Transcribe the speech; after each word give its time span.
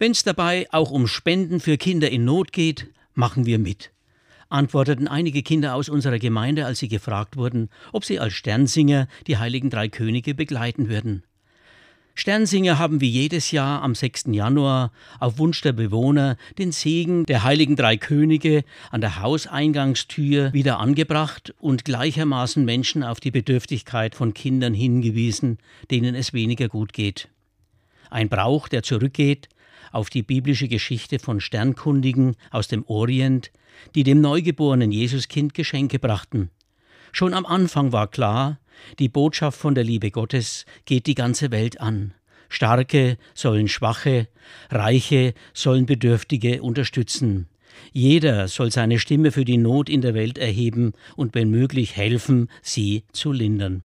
Wenn 0.00 0.12
es 0.12 0.24
dabei 0.24 0.66
auch 0.70 0.92
um 0.92 1.06
Spenden 1.06 1.60
für 1.60 1.76
Kinder 1.76 2.10
in 2.10 2.24
Not 2.24 2.54
geht, 2.54 2.86
machen 3.12 3.44
wir 3.44 3.58
mit, 3.58 3.90
antworteten 4.48 5.06
einige 5.06 5.42
Kinder 5.42 5.74
aus 5.74 5.90
unserer 5.90 6.18
Gemeinde, 6.18 6.64
als 6.64 6.78
sie 6.78 6.88
gefragt 6.88 7.36
wurden, 7.36 7.68
ob 7.92 8.06
sie 8.06 8.18
als 8.18 8.32
Sternsinger 8.32 9.08
die 9.26 9.36
heiligen 9.36 9.68
drei 9.68 9.88
Könige 9.88 10.34
begleiten 10.34 10.88
würden. 10.88 11.22
Sternsinger 12.14 12.78
haben 12.78 13.02
wie 13.02 13.10
jedes 13.10 13.50
Jahr 13.50 13.82
am 13.82 13.94
6. 13.94 14.28
Januar 14.28 14.90
auf 15.18 15.36
Wunsch 15.36 15.60
der 15.60 15.74
Bewohner 15.74 16.38
den 16.56 16.72
Segen 16.72 17.26
der 17.26 17.44
heiligen 17.44 17.76
drei 17.76 17.98
Könige 17.98 18.64
an 18.90 19.02
der 19.02 19.20
Hauseingangstür 19.20 20.54
wieder 20.54 20.78
angebracht 20.78 21.52
und 21.58 21.84
gleichermaßen 21.84 22.64
Menschen 22.64 23.02
auf 23.02 23.20
die 23.20 23.30
Bedürftigkeit 23.30 24.14
von 24.14 24.32
Kindern 24.32 24.72
hingewiesen, 24.72 25.58
denen 25.90 26.14
es 26.14 26.32
weniger 26.32 26.68
gut 26.68 26.94
geht. 26.94 27.28
Ein 28.08 28.30
Brauch, 28.30 28.66
der 28.66 28.82
zurückgeht 28.82 29.50
auf 29.92 30.10
die 30.10 30.22
biblische 30.22 30.68
Geschichte 30.68 31.18
von 31.18 31.40
Sternkundigen 31.40 32.36
aus 32.50 32.68
dem 32.68 32.84
Orient, 32.86 33.50
die 33.94 34.02
dem 34.02 34.20
neugeborenen 34.20 34.92
Jesuskind 34.92 35.54
Geschenke 35.54 35.98
brachten. 35.98 36.50
Schon 37.12 37.34
am 37.34 37.46
Anfang 37.46 37.92
war 37.92 38.08
klar, 38.08 38.58
die 38.98 39.08
Botschaft 39.08 39.58
von 39.58 39.74
der 39.74 39.84
Liebe 39.84 40.10
Gottes 40.10 40.64
geht 40.84 41.06
die 41.06 41.14
ganze 41.14 41.50
Welt 41.50 41.80
an. 41.80 42.14
Starke 42.48 43.16
sollen 43.34 43.68
Schwache, 43.68 44.28
Reiche 44.70 45.34
sollen 45.54 45.86
Bedürftige 45.86 46.62
unterstützen. 46.62 47.48
Jeder 47.92 48.48
soll 48.48 48.70
seine 48.72 48.98
Stimme 48.98 49.30
für 49.30 49.44
die 49.44 49.56
Not 49.56 49.88
in 49.88 50.00
der 50.00 50.14
Welt 50.14 50.38
erheben 50.38 50.92
und 51.16 51.34
wenn 51.34 51.50
möglich 51.50 51.96
helfen, 51.96 52.48
sie 52.62 53.04
zu 53.12 53.32
lindern. 53.32 53.78